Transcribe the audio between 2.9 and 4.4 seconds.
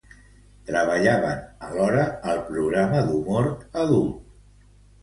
d'humor adult.